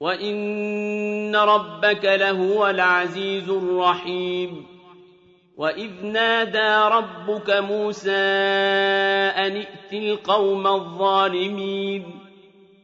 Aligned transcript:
وإن 0.00 1.36
ربك 1.36 2.04
لهو 2.04 2.66
العزيز 2.66 3.50
الرحيم 3.50 4.66
وإذ 5.56 6.06
نادى 6.06 6.94
ربك 6.94 7.50
موسى 7.50 8.10
أن 9.36 9.56
ائت 9.56 9.92
القوم 9.92 10.66
الظالمين 10.66 12.04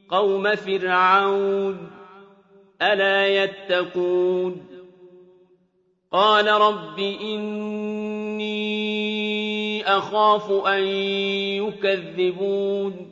قوم 0.09 0.55
فرعون 0.55 1.91
ألا 2.83 3.45
يتقون 3.45 4.67
قال 6.13 6.49
رب 6.49 6.99
إني 6.99 8.53
أخاف 9.87 10.51
أن 10.67 10.83
يكذبون 11.63 13.12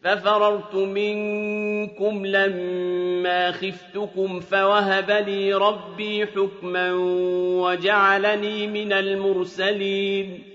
ففررت 0.03 0.75
منكم 0.75 2.25
لما 2.25 3.51
خفتكم 3.51 4.39
فوهب 4.39 5.11
لي 5.11 5.53
ربي 5.53 6.25
حكما 6.25 6.93
وجعلني 7.61 8.67
من 8.67 8.93
المرسلين. 8.93 10.54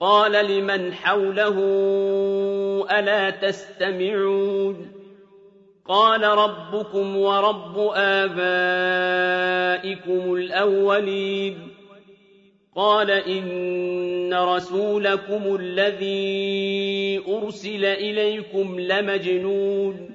قال 0.00 0.32
لمن 0.32 0.94
حوله 0.94 1.58
ألا 2.90 3.30
تستمعون 3.30 4.92
قال 5.88 6.22
ربكم 6.22 7.16
ورب 7.16 7.78
آبائكم 7.94 8.34
الأولين 10.34 11.58
قال 12.76 13.10
إن 13.10 14.34
رسولكم 14.34 15.56
الذي 15.60 17.22
أرسل 17.28 17.84
إليكم 17.84 18.80
لمجنون 18.80 20.10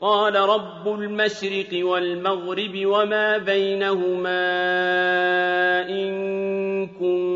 قال 0.00 0.34
رب 0.34 0.88
المشرق 0.88 1.86
والمغرب 1.86 2.86
وما 2.86 3.38
بينهما 3.38 4.40
إن 5.88 6.86
كنتم 6.86 7.35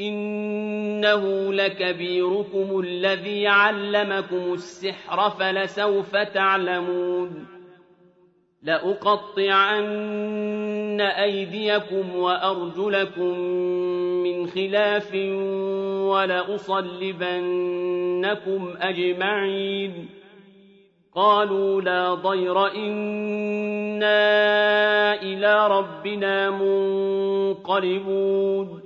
إنه 0.00 1.52
لكبيركم 1.52 2.80
الذي 2.80 3.46
علمكم 3.46 4.52
السحر 4.52 5.30
فلسوف 5.30 6.16
تعلمون 6.16 7.46
لأقطعن 8.62 9.86
أيديكم 11.00 12.16
وأرجلكم 12.16 13.38
من 14.22 14.46
خلاف 14.46 15.14
ولأصلبنكم 16.12 17.14
أجمعين 18.80 20.08
قالوا 21.14 21.80
لا 21.82 22.14
ضير 22.14 22.66
إنا 22.74 24.16
إلى 25.22 25.68
ربنا 25.68 26.50
منقلبون 27.50 28.85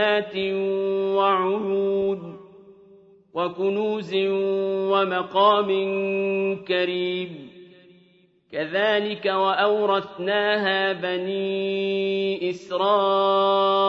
جنات 0.00 0.36
وعيون 1.16 2.40
وكنوز 3.34 4.14
ومقام 4.92 5.68
كريم. 6.64 7.50
كذلك 8.52 9.26
وأورثناها 9.26 10.92
بني 10.92 12.50
إسرائيل 12.50 13.80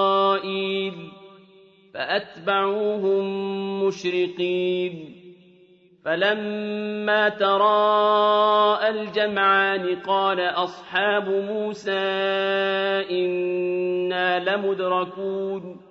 فأتبعوهم 1.93 3.23
مشرقين. 3.83 5.15
فلما 6.05 7.29
تراءى 7.29 8.89
الجمعان 8.89 9.95
قال 9.95 10.39
أصحاب 10.39 11.29
موسى 11.29 11.91
إنا 13.11 14.55
لمدركون. 14.55 15.90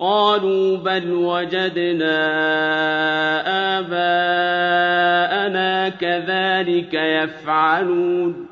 قَالُوا 0.00 0.76
بَلْ 0.76 1.12
وَجَدْنَا 1.12 2.18
آبَاءَنَا 3.78 5.88
كَذَٰلِكَ 5.88 6.94
يَفْعَلُونَ. 6.94 8.46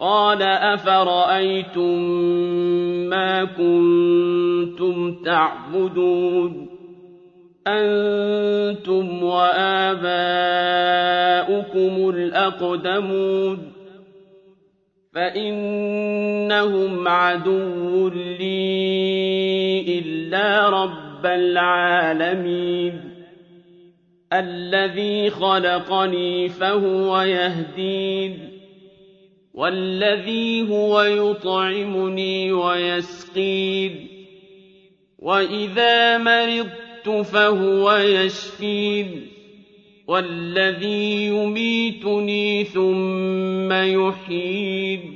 قَالَ 0.00 0.42
أَفَرَأَيْتُم 0.42 1.98
مَّا 3.08 3.44
كُنتُمْ 3.44 5.14
تَعْبُدُونَ؟ 5.24 6.68
أَنتُمْ 7.66 9.22
وَآبَاؤُكُمُ 9.22 12.10
الْأَقْدَمُونَ. 12.10 13.72
فَإِنَّهُمْ 15.14 17.08
عَدُوٌّ 17.08 18.08
لِّي 18.08 19.55
إِلَّا 19.86 20.68
رَبَّ 20.68 21.26
الْعَالَمِينَ 21.26 23.00
الَّذِي 24.32 25.30
خَلَقَنِي 25.30 26.48
فَهُوَ 26.48 27.20
يَهْدِينِ 27.20 28.38
وَالَّذِي 29.54 30.68
هُوَ 30.70 31.02
يُطْعِمُنِي 31.02 32.52
وَيَسْقِينِ 32.52 34.08
وَإِذَا 35.18 36.18
مَرِضْتُ 36.18 37.08
فَهُوَ 37.08 37.92
يَشْفِينِ 37.92 39.26
وَالَّذِي 40.06 41.26
يُمِيتُنِي 41.26 42.64
ثُمَّ 42.64 43.72
يُحْيِينِ 43.72 45.15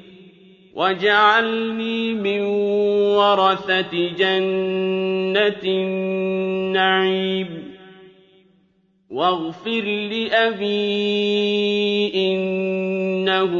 وَاجْعَلْنِي 0.75 2.13
مِن 2.13 2.41
وَرَثَةِ 3.15 3.91
جَنَّةِ 4.17 5.63
النَّعِيمِ 5.63 7.49
وَاغْفِرْ 9.09 9.81
لِأَبِي 10.11 10.71
إِنَّهُ 12.15 13.53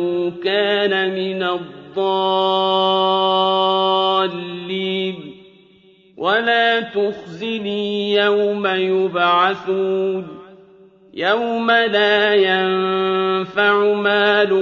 كَانَ 0.44 1.12
مِنَ 1.16 1.44
الضَّالِّينَ 1.44 2.32
وَلَا 6.18 6.80
تُخْزِنِي 6.80 8.14
يَوْمَ 8.14 8.68
يُبْعَثُونَ 8.68 10.31
يَوْمَ 11.14 11.72
لَا 11.72 12.34
يَنفَعُ 12.36 13.94
مَالٌ 13.94 14.54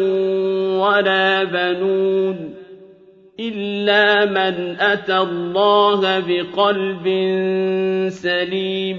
وَلَا 0.81 1.43
بَنُونَ 1.43 2.53
إِلَّا 3.39 4.25
مَنْ 4.25 4.75
أَتَى 4.79 5.17
اللَّهَ 5.17 6.19
بِقَلْبٍ 6.19 7.05
سَلِيمٍ 8.09 8.97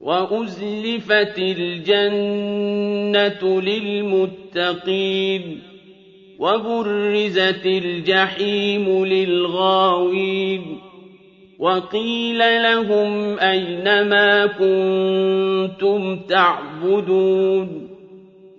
وَأُزْلِفَتِ 0.00 1.38
الْجَنَّةُ 1.38 2.80
لِلْمُتَّقِينَ 3.60 5.42
وَبُرِّزَتِ 6.38 7.66
الْجَحِيمُ 7.66 9.04
لِلْغَاوِينَ 9.04 10.85
وَقِيلَ 11.58 12.38
لَهُمْ 12.38 13.38
أَيْنَ 13.38 13.84
مَا 14.08 14.46
كُنتُمْ 14.46 16.16
تَعْبُدُونَ 16.28 17.88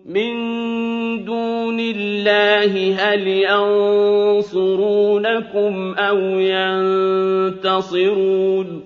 مِن 0.05 0.33
دُونِ 1.25 1.79
اللَّهِ 1.79 2.95
هَلْ 2.99 3.27
يَنصُرُونَكُمْ 4.47 5.93
أَوْ 5.97 6.17
يَنتَصِرُونَ 7.59 8.83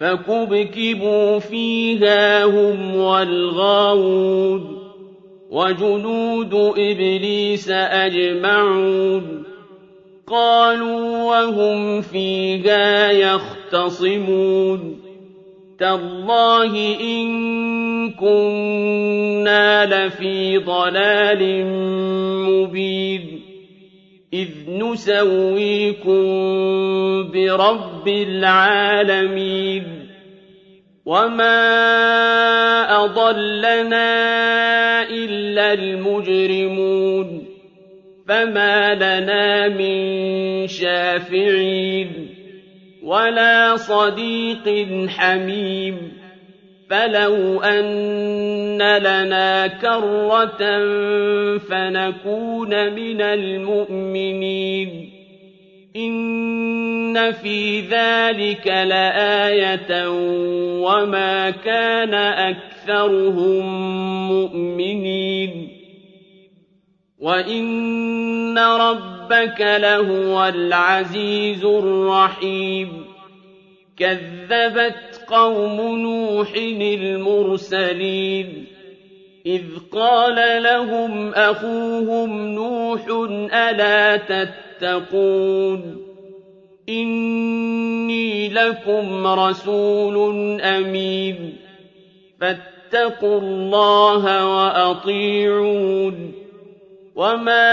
فَكُبْكِبُوا 0.00 1.38
فِيهَا 1.38 2.44
هُمْ 2.44 2.96
وَالْغَاوُونَ 2.96 4.78
وَجُنُودُ 5.50 6.54
إِبْلِيسَ 6.78 7.70
أَجْمَعُونَ 7.70 9.51
قَالُوا 10.32 11.24
وَهُمْ 11.24 12.00
فِيهَا 12.00 13.10
يَخْتَصِمُونَ. 13.10 15.00
تَاللَّهِ 15.78 16.96
إِن 17.00 17.26
كُنَّا 18.10 19.86
لَفِي 19.86 20.58
ضَلَالٍ 20.58 21.66
مُّبِينٍ. 22.50 23.40
إِذْ 24.34 24.48
نُسَوِّيكُم 24.68 26.22
بِرَبِّ 27.32 28.08
الْعَالَمِينَ. 28.08 29.82
وَمَا 31.06 31.60
أَضَلَّنَا 33.04 34.12
إِلَّا 35.10 35.72
الْمُجْرِمُونَ. 35.72 36.91
فَمَا 38.32 38.94
لَنَا 38.94 39.68
مِن 39.68 40.66
شَافِعِينَ 40.66 42.08
وَلَا 43.02 43.76
صَدِيقٍ 43.76 44.66
حَمِيمٍ 45.08 45.96
فَلَوْ 46.90 47.60
أَنَّ 47.60 48.82
لَنَا 48.82 49.66
كَرَّةً 49.66 50.62
فَنَكُونَ 51.58 52.92
مِنَ 52.94 53.20
الْمُؤْمِنِينَ 53.20 55.10
إِنَّ 55.96 57.32
فِي 57.32 57.80
ذَٰلِكَ 57.80 58.66
لَآيَةً 58.66 60.08
وَمَا 60.80 61.50
كَانَ 61.50 62.14
أَكْثَرُهُم 62.14 63.64
مُّؤْمِنِينَ 64.32 65.71
وَإِنَّ 67.22 68.58
رَبَّكَ 68.58 69.60
لَهُوَ 69.60 70.44
الْعَزِيزُ 70.48 71.64
الرَّحِيمُ 71.64 73.04
كَذَّبَتْ 73.96 75.22
قَوْمُ 75.28 75.98
نُوحٍ 76.02 76.52
الْمُرْسَلِينَ 76.98 78.66
إِذْ 79.46 79.62
قَالَ 79.92 80.62
لَهُمْ 80.62 81.28
أَخُوهُمْ 81.34 82.30
نُوحٌ 82.54 83.00
أَلَا 83.54 84.16
تَتَّقُونَ 84.16 85.96
إِنِّي 86.88 88.48
لَكُمْ 88.48 89.26
رَسُولٌ 89.26 90.16
أَمِينٌ 90.60 91.56
فَاتَّقُوا 92.40 93.40
اللَّهَ 93.40 94.24
وَأَطِيعُونِ 94.56 96.41
وَمَا 97.14 97.68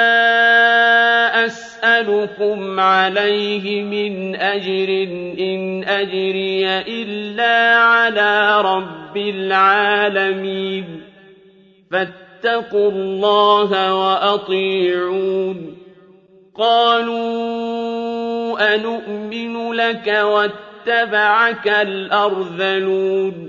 أَسْأَلُكُمْ 1.46 2.79
عَلَيْهِ 2.79 3.84
مِنْ 3.84 4.36
أَجْرٍ 4.36 4.88
ۖ 5.08 5.39
إِنْ 5.39 5.84
أَجْرِيَ 5.88 6.79
إِلَّا 6.79 7.75
عَلَىٰ 7.75 8.62
رَبِّ 8.62 9.17
الْعَالَمِينَ 9.17 11.01
فَاتَّقُوا 11.91 12.91
اللَّهَ 12.91 13.96
وَأَطِيعُونِ 13.96 15.77
قَالُوا 16.55 17.55
أَنُؤْمِنُ 18.75 19.72
لَكَ 19.74 20.08
وَاتَّبَعَكَ 20.08 21.67
الْأَرْذَلُونَ 21.67 23.49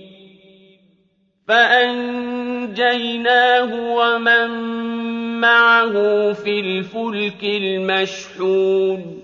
فَأَنجَيْنَاهُ 1.51 3.95
وَمَن 3.95 4.49
مَّعَهُ 5.41 6.33
فِي 6.33 6.59
الْفُلْكِ 6.59 7.43
الْمَشْحُونِ. 7.43 9.19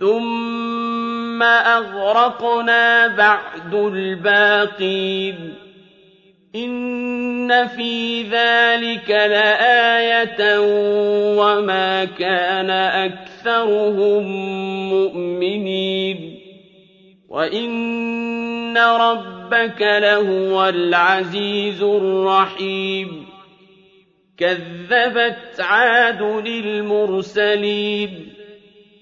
ثُمَّ 0.00 1.42
أَغْرَقْنَا 1.42 3.06
بَعْدُ 3.06 3.74
الْبَاقِينَ. 3.74 5.54
إِنَّ 6.56 7.66
فِي 7.66 8.22
ذَٰلِكَ 8.22 9.10
لَآيَةً 9.10 10.58
وَمَا 11.38 12.04
كَانَ 12.04 12.70
أَكْثَرُهُم 12.70 14.22
مُّؤْمِنِينَ. 14.92 16.38
وَإِنَّ 17.28 18.78
رَبَّكَ 19.52 19.82
لَهُوَ 19.82 20.68
الْعَزِيزُ 20.68 21.82
الرَّحِيمُ. 21.82 23.26
كَذَّبَتْ 24.38 25.60
عَادٌ 25.60 26.22
الْمُرْسَلِينَ 26.46 28.32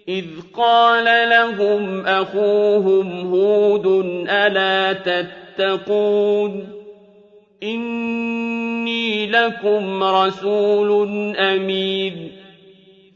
إِذْ 0.08 0.24
قَالَ 0.54 1.30
لَهُمْ 1.30 2.06
أَخُوهُمْ 2.06 3.34
هُودٌ 3.34 3.86
أَلَا 4.28 4.92
تَتَّقُونَ؟ 4.92 6.68
إِنِّي 7.62 9.26
لَكُمْ 9.26 10.04
رَسُولٌ 10.04 11.08
أَمِينٌ. 11.36 12.32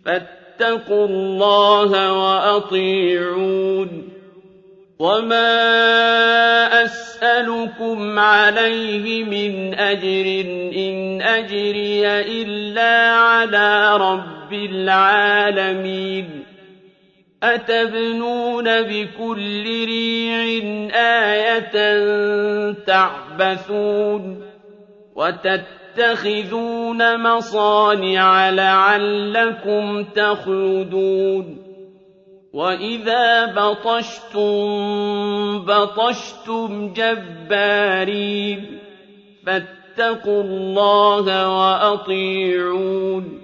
فَاتَّقُوا 0.07 1.07
اللَّهَ 1.07 2.13
وَأَطِيعُونِ. 2.13 4.09
وَمَا 4.99 5.75
أَسْأَلُكُمْ 7.25 8.19
عَلَيْهِ 8.19 9.25
مِنْ 9.25 9.75
أَجْرٍ 9.75 10.27
إِنْ 10.77 11.23
أَجْرِيَ 11.23 12.21
إِلَّا 12.21 13.11
عَلَىٰ 13.17 13.97
رَبِّ 13.97 14.53
الْعَالَمِينَ. 14.53 16.45
أَتَبْنُونَ 17.43 18.65
بِكُلِّ 18.83 19.65
رِيعٍ 19.85 20.63
آيَةً 20.95 21.77
تَعْبَثُونَ 22.73 24.43
وَتَتَّخِذُونَ 25.17 27.01
مَصَانِعَ 27.23 28.51
لَعَلَّكُمْ 28.51 30.05
تَخْلُدُونَ 30.05 31.64
وَإِذَا 32.55 33.47
بَطَشْتُم 33.47 34.55
بَطَشْتُمْ 35.67 36.93
جَبَّارِينَ 36.95 38.79
فَاتَّقُوا 39.47 40.43
اللَّهَ 40.43 41.27
وَأَطِيعُونِ 41.59 43.41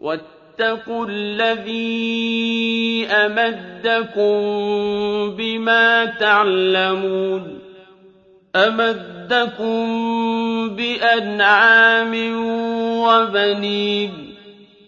وَاتَّقُوا 0.00 1.06
الَّذِي 1.08 3.06
أَمَدَّكُم 3.06 4.40
بِمَا 5.36 6.04
تَعْلَمُونَ 6.04 7.58
أَمَدَّكُم 8.56 9.80
بِأَنْعَامٍ 10.76 12.14
وَبَنِينَ 13.04 14.29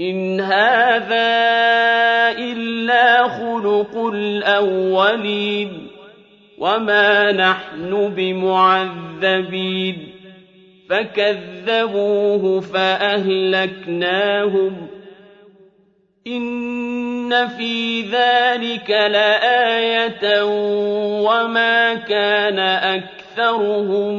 إِنْ 0.00 0.40
هَٰذَا 0.40 1.34
إِلَّا 2.38 3.28
خُلُقُ 3.28 3.96
الْأَوَّلِينَ 4.14 5.86
وَمَا 6.58 7.32
نَحْنُ 7.32 8.08
بِمُعَذَّبِينَ 8.16 9.98
فَكَذَّبُوهُ 10.90 12.60
فَأَهْلَكْنَاهُمْ 12.60 13.96
إِنَّ 16.26 17.48
فِي 17.48 18.02
ذَٰلِكَ 18.02 18.90
لَآيَةً 18.90 20.44
وَمَا 21.22 21.94
كَانَ 21.94 22.58
أَكْثَرُهُم 22.58 24.14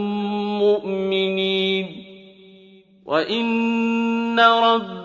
مُّؤْمِنِينَ 0.62 2.06
وَإِنَّ 3.06 4.40
رَبَّكَ 4.40 5.05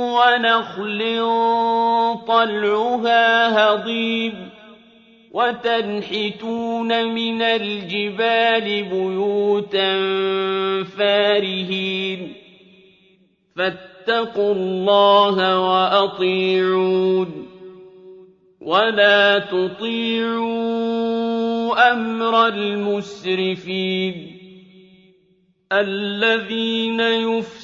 وَنَخْلٍ 0.21 0.99
طَلْعُهَا 2.27 3.25
هَضِيمٌ 3.57 4.49
وَتَنْحِتُونَ 5.31 7.13
مِنَ 7.13 7.41
الْجِبَالِ 7.41 8.83
بُيُوتًا 8.83 9.93
فَارِهِينَ 10.83 12.33
فَاتَّقُوا 13.55 14.53
اللَّهَ 14.53 15.37
وَأَطِيعُونِ 15.69 17.47
وَلَا 18.61 19.39
تُطِيعُوا 19.39 20.51
أَمْرَ 21.91 22.47
الْمُسْرِفِينَ 22.47 24.15
الذين 25.71 26.99
يفسدون 26.99 27.60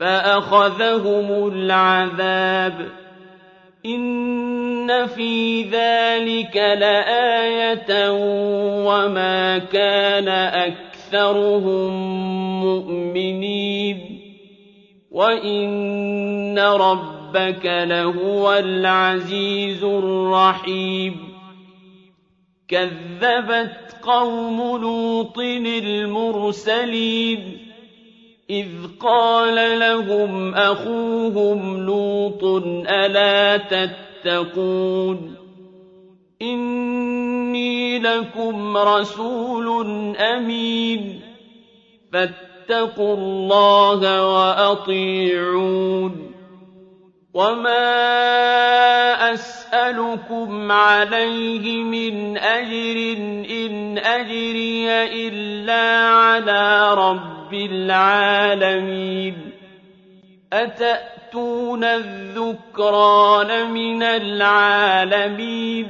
فأخذهم 0.00 1.48
العذاب. 1.48 2.88
إن 3.86 5.06
في 5.06 5.62
ذلك 5.62 6.56
لآية 6.56 8.10
وما 8.86 9.58
كان 9.58 10.28
أكثرهم 10.28 11.90
مؤمنين. 12.64 14.20
وإن 15.10 16.58
ربك 16.58 17.66
لهو 17.66 18.52
العزيز 18.52 19.84
الرحيم. 19.84 21.16
كذبت 22.68 23.96
قوم 24.02 24.80
لوط 24.80 25.38
المرسلين. 25.84 27.59
إذ 28.50 28.68
قال 29.00 29.78
لهم 29.78 30.54
أخوهم 30.54 31.86
لوط 31.86 32.44
ألا 32.88 33.56
تتقون 33.56 35.34
إني 36.42 37.98
لكم 37.98 38.76
رسول 38.76 39.86
أمين 40.16 41.20
فاتقوا 42.12 43.14
الله 43.16 44.26
وأطيعون 44.34 46.30
وما 47.34 48.10
أسألكم 49.32 50.72
عليه 50.72 51.82
من 51.82 52.38
أجر 52.38 53.16
إن 53.50 53.98
أجري 53.98 54.90
إلا 55.28 55.98
على 56.08 56.94
رب 56.94 57.39
رب 57.50 57.54
العالمين 57.54 59.34
أتأتون 60.52 61.84
الذكران 61.84 63.70
من 63.70 64.02
العالمين 64.02 65.86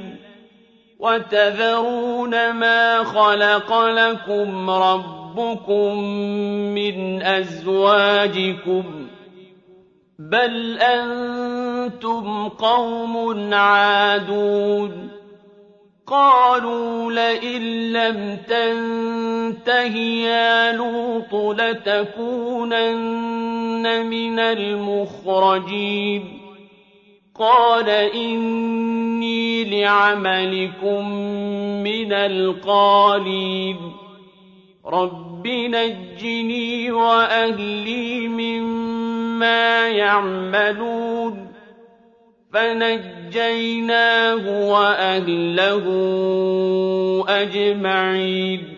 وتذرون 0.99 2.51
ما 2.51 3.03
خلق 3.03 3.85
لكم 3.85 4.69
ربكم 4.69 6.03
من 6.73 7.21
أزواجكم 7.21 9.07
بل 10.19 10.77
أنتم 10.77 12.49
قوم 12.49 13.53
عادون 13.53 15.20
قالوا 16.11 17.11
لئن 17.11 17.91
لم 17.91 18.37
تنته 18.47 19.97
يا 19.97 20.71
لوط 20.71 21.61
لتكونن 21.61 24.05
من 24.05 24.39
المخرجين. 24.39 26.41
قال 27.39 27.89
إني 27.89 29.63
لعملكم 29.63 31.09
من 31.83 32.13
القالين. 32.13 33.77
رب 34.85 35.47
نجني 35.47 36.91
وأهلي 36.91 38.27
مما 38.27 39.87
يعملون. 39.87 41.50
فنجيناه 42.53 44.43
وأهله 44.69 45.85
أجمعين 47.27 48.77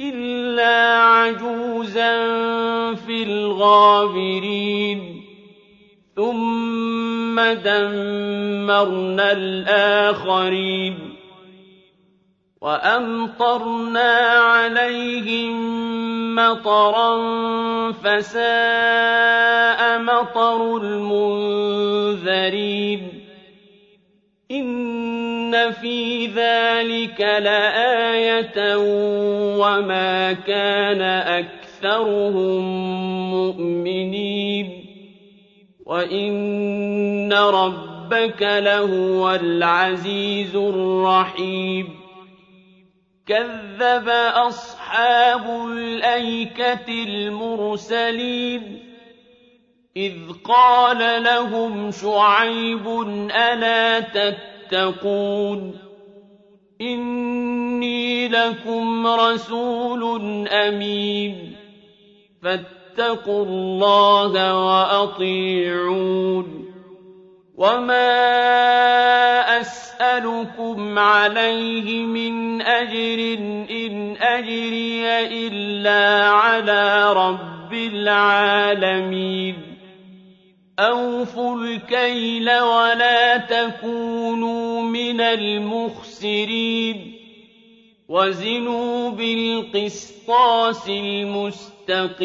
إلا 0.00 0.98
عجوزا 0.98 2.14
في 2.94 3.22
الغابرين. 3.22 5.00
ثم 6.16 7.40
دمرنا 7.40 9.32
الآخرين. 9.32 11.13
وأمطرنا 12.64 14.12
عليهم 14.40 15.54
مطرا 16.34 17.12
فساء 17.92 18.42
مطر 19.98 20.76
المنذرين 21.56 22.40
إن 24.50 25.70
في 25.72 26.26
ذلك 26.26 27.20
لآية 27.20 28.76
وما 29.58 30.32
كان 30.32 31.02
أكثرهم 31.82 32.64
مؤمنين 33.30 34.84
وإن 35.86 37.32
ربك 37.32 38.42
لهو 38.42 39.30
العزيز 39.34 40.56
الرحيم 40.56 42.03
كذب 43.26 44.08
أصحاب 44.48 45.66
الأيكة 45.66 46.88
المرسلين 46.88 48.82
إذ 49.96 50.14
قال 50.44 51.22
لهم 51.22 51.90
شعيب 51.90 52.88
ألا 53.30 54.00
تتقون 54.00 55.78
إني 56.80 58.28
لكم 58.28 59.06
رسول 59.06 60.48
أمين 60.48 61.56
فاتقوا 62.42 63.44
الله 63.44 64.64
وأطيعون 64.66 66.63
وما 67.56 68.10
أسألكم 69.60 70.98
عليه 70.98 72.02
من 72.02 72.62
أجر 72.62 73.34
إن 73.70 74.16
أجري 74.16 75.06
إلا 75.46 76.28
على 76.28 77.12
رب 77.12 77.72
العالمين 77.72 79.56
أوفوا 80.78 81.56
الكيل 81.56 82.50
ولا 82.50 83.36
تكونوا 83.36 84.82
من 84.82 85.20
المخسرين 85.20 87.14
وزنوا 88.08 89.10
بالقسطاس 89.10 90.88
المستقيم 90.88 92.24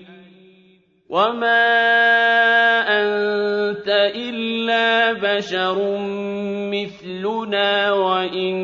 وما 1.11 1.67
أنت 2.87 3.87
إلا 4.15 5.13
بشر 5.13 5.97
مثلنا 6.71 7.91
وإن 7.91 8.55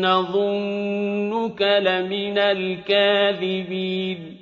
نظنك 0.00 1.62
لمن 1.62 2.38
الكاذبين 2.38 4.36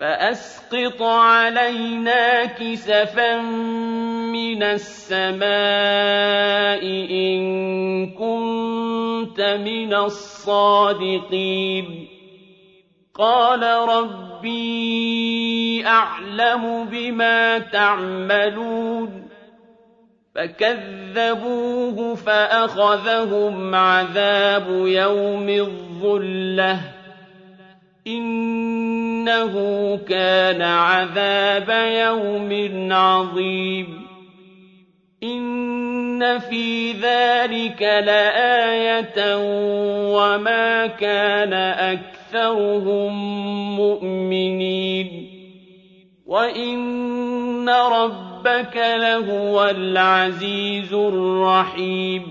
فأسقط 0.00 1.02
علينا 1.02 2.44
كسفا 2.44 3.40
من 4.32 4.62
السماء 4.62 5.46
إن 7.10 7.40
كنت 8.10 9.40
من 9.40 9.94
الصادقين 9.94 11.36
قال 13.18 13.62
ربي 13.88 15.86
أعلم 15.86 16.84
بما 16.84 17.58
تعملون 17.58 19.28
فكذبوه 20.34 22.14
فأخذهم 22.14 23.74
عذاب 23.74 24.68
يوم 24.86 25.48
الظلة 25.48 26.80
إنه 28.06 29.54
كان 30.08 30.62
عذاب 30.62 31.70
يوم 31.92 32.92
عظيم 32.92 34.06
إن 35.22 36.38
في 36.38 36.92
ذلك 36.92 37.82
لآية 37.82 39.36
وما 40.16 40.86
كان 40.86 41.52
أكثرهم 42.36 43.12
مؤمنين 43.76 45.26
وإن 46.26 47.68
ربك 47.68 48.76
لهو 48.76 49.64
العزيز 49.64 50.92
الرحيم 50.92 52.22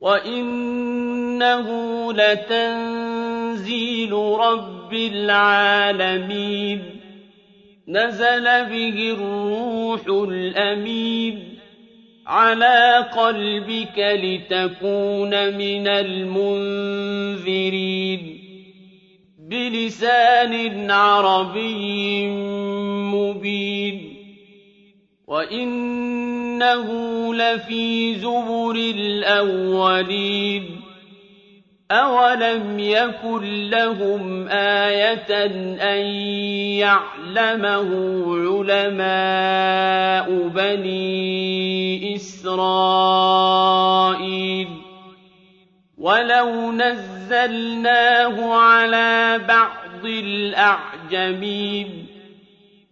وإنه 0.00 1.66
لتنزيل 2.12 4.12
رب 4.12 4.94
العالمين 4.94 6.82
نزل 7.88 8.44
به 8.44 9.16
الروح 9.18 10.00
الأمين 10.28 11.56
على 12.26 13.06
قلبك 13.16 13.98
لتكون 13.98 15.56
من 15.56 15.88
المنذرين 15.88 17.26
بلسان 19.50 20.90
عربي 20.90 22.26
مبين 23.14 24.16
وإنه 25.26 26.88
لفي 27.34 28.14
زبر 28.14 28.74
الأولين 28.74 30.64
أولم 31.90 32.78
يكن 32.78 33.70
لهم 33.70 34.48
آية 34.48 35.44
أن 35.82 36.06
يعلمه 36.82 37.90
علماء 38.66 40.48
بني 40.48 42.16
إسرائيل 42.16 43.66
ولو 45.98 46.72
نزلناه 46.72 48.54
على 48.54 49.40
بعض 49.48 50.06
الأعجمين 50.06 52.06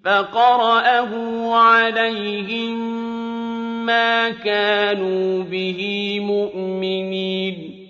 فقرأه 0.04 1.54
عليهم 1.54 3.04
ما 3.86 4.30
كانوا 4.30 5.44
به 5.44 6.20
مؤمنين 6.20 7.86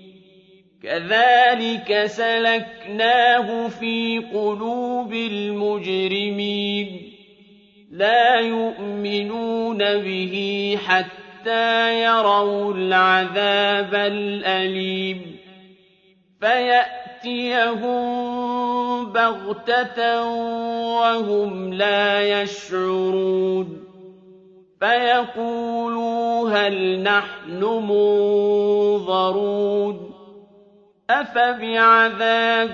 كذلك 0.82 2.06
سلكناه 2.06 3.68
في 3.68 4.18
قلوب 4.18 5.12
المجرمين 5.12 7.10
لا 7.90 8.40
يؤمنون 8.40 9.78
به 9.78 10.78
حتى 10.86 11.23
يروا 11.46 12.74
العذاب 12.74 13.94
الأليم 13.94 15.36
فيأتيهم 16.40 17.94
بغتة 19.12 20.24
وهم 20.98 21.72
لا 21.72 22.42
يشعرون 22.42 23.84
فيقولوا 24.80 26.50
هل 26.50 27.02
نحن 27.02 27.64
منظرون 27.88 29.34
أفبعذابنا 31.10 32.66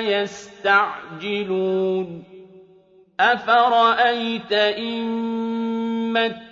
يستعجلون 0.00 1.58
أفرأيت 3.20 4.52
إن 4.52 5.08
متعناهم 6.12 6.47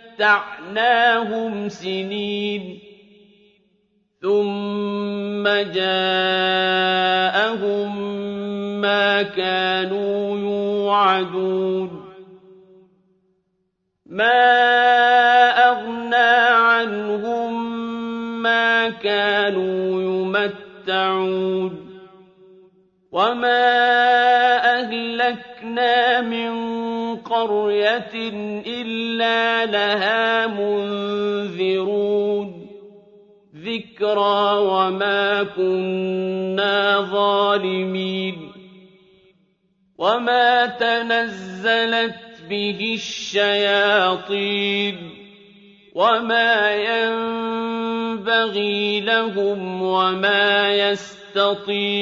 سنين 1.68 2.78
ثم 4.22 5.44
جاءهم 5.72 6.86
ما 8.80 9.22
كانوا 9.22 10.38
يوعدون 10.38 12.06
ما 14.06 14.56
أغنى 15.70 16.36
عنهم 16.66 17.52
ما 18.42 18.88
كانوا 18.88 20.02
يمتعون 20.02 21.86
وما 23.12 24.05
أهلكنا 25.36 26.20
من 26.20 27.16
قرية 27.16 28.12
إلا 28.66 29.66
لها 29.66 30.46
منذرون 30.46 31.96
ذكرى 33.56 34.58
وما 34.58 35.42
كنا 35.42 37.00
ظالمين 37.00 38.52
وما 39.98 40.66
تنزلت 40.66 42.14
به 42.48 42.92
الشياطين 42.94 44.46
وما 45.94 46.74
ينبغي 46.74 48.30
لهم 49.00 49.82
وما 49.82 50.74
يستطيعون 50.74 51.96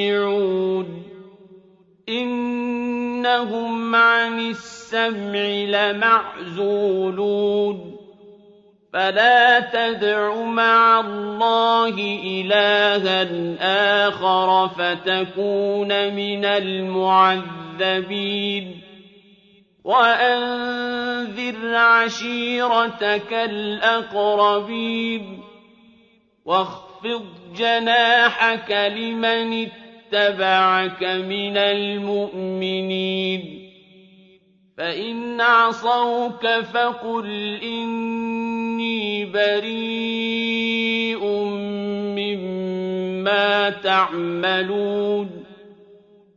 إنهم 2.08 3.94
عن 3.94 4.38
السمع 4.38 5.44
لمعزولون 5.92 7.24
فلا 8.92 9.60
تدع 9.60 10.34
مع 10.42 11.00
الله 11.00 12.20
إلها 12.24 13.26
آخر 14.08 14.68
فتكون 14.68 16.14
من 16.14 16.44
المعذبين 16.44 18.04
وأنذر 19.84 21.76
عشيرتك 21.76 23.32
الأقربين 23.32 24.94
واخفض 26.44 27.24
جناحك 27.56 28.70
لمن 28.96 29.68
اتبعك 30.14 31.02
من 31.02 31.56
المؤمنين 31.56 33.70
فإن 34.78 35.40
عصوك 35.40 36.46
فقل 36.46 37.58
إني 37.62 39.24
بريء 39.24 41.24
مما 42.18 43.70
تعملون 43.70 45.44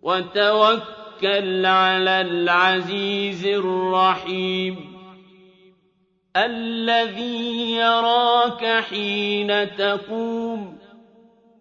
وتوكل 0.01 1.65
على 1.65 2.21
العزيز 2.21 3.45
الرحيم 3.45 4.97
الذي 6.37 7.71
يراك 7.71 8.83
حين 8.89 9.75
تقوم 9.75 10.76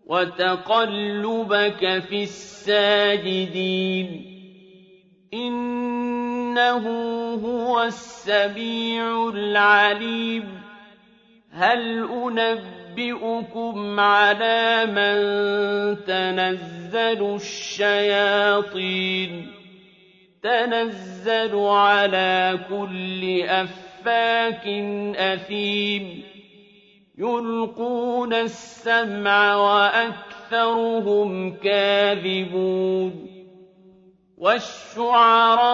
وتقلبك 0.07 1.99
في 2.09 2.23
الساجدين 2.23 4.09
إنه 5.35 6.85
هو 7.45 7.83
السميع 7.83 9.29
العليم 9.29 10.45
هل 11.53 12.09
أُنَبِّئُكُمْ 12.11 14.01
عَلَىٰ 14.01 14.87
مَن 14.87 15.17
تَنَزَّلُ 16.07 17.35
الشَّيَاطِينُ 17.35 18.73
تَنَزَّلُ 20.43 21.57
عَلَىٰ 21.57 22.59
كُلِّ 22.69 23.43
أَفَّاكٍ 23.43 24.67
أَثِيمٍ 25.17 26.26
يُلْقُونَ 27.19 28.33
السَّمْعَ 28.35 29.57
وَأَكْثَرُهُمْ 29.57 31.53
كَاذِبُونَ 31.53 33.27
وَالشُّعَرَاءُ 34.39 35.71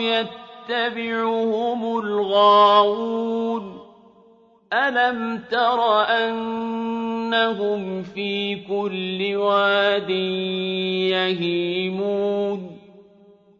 يَتَّبِعُهُمُ 0.00 1.98
الْغَاوُونَ 1.98 3.80
أَلَمْ 4.72 5.42
تَرَ 5.50 6.02
أَنَّهُمْ 6.02 8.02
فِي 8.02 8.54
كُلِّ 8.66 9.36
وَادٍ 9.36 10.10
يَهِيمُونَ 11.14 12.75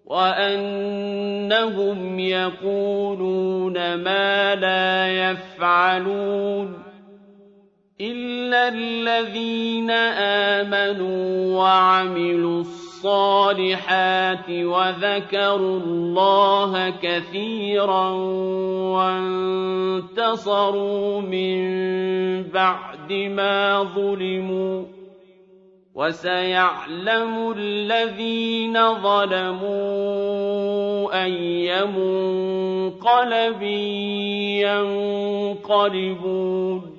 وَأَنَّهُمْ 0.07 1.99
يَقُولُونَ 2.21 3.95
مَا 3.95 4.55
لَا 4.55 5.09
يَفْعَلُونَ 5.31 6.79
إِلَّا 8.01 8.69
الَّذِينَ 8.69 9.91
آمَنُوا 9.91 11.59
وَعَمِلُوا 11.59 12.61
الصَّالِحَاتِ 12.61 14.51
وَذَكَرُوا 14.51 15.79
اللَّهَ 15.81 16.91
كَثِيرًا 17.03 18.09
وَانتَصَرُوا 20.15 21.21
مِن 21.21 21.63
بَعْدِ 22.43 23.13
مَا 23.13 23.83
ظُلِمُوا 23.83 24.83
ۗ 24.83 24.87
وَسَيَعْلَمُ 25.97 27.53
الَّذِينَ 27.57 28.95
ظَلَمُوا 28.95 29.65
أَيَّ 31.25 31.85
مُنقَلَبٍ 31.85 33.63
يَنقَلِبُونَ. 35.65 36.96